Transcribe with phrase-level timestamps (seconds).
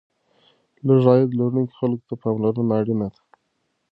[0.85, 3.19] د لږ عاید لرونکو خلکو ته پاملرنه اړینه ده.